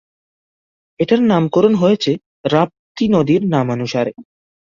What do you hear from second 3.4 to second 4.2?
নামানুসারে।